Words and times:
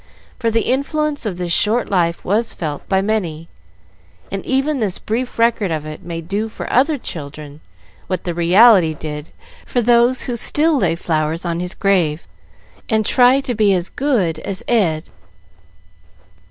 For 0.39 0.49
the 0.49 0.61
influence 0.63 1.27
of 1.27 1.37
this 1.37 1.53
short 1.53 1.87
life 1.87 2.25
was 2.25 2.55
felt 2.55 2.89
by 2.89 3.03
many, 3.03 3.47
and 4.31 4.43
even 4.47 4.79
this 4.79 4.97
brief 4.97 5.37
record 5.37 5.69
of 5.69 5.85
it 5.85 6.01
may 6.01 6.21
do 6.21 6.49
for 6.49 6.67
other 6.73 6.97
children 6.97 7.61
what 8.07 8.23
the 8.23 8.33
reality 8.33 8.95
did 8.95 9.29
for 9.63 9.79
those 9.79 10.23
who 10.23 10.35
still 10.35 10.75
lay 10.75 10.95
flowers 10.95 11.45
on 11.45 11.59
his 11.59 11.75
grave, 11.75 12.27
and 12.89 13.05
try 13.05 13.41
to 13.41 13.53
be 13.53 13.75
"as 13.75 13.89
good 13.89 14.39
as 14.39 14.63
Eddy." 14.67 15.05